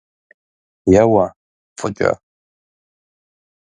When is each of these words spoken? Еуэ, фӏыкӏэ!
Еуэ, 1.01 1.25
фӏыкӏэ! 1.79 2.11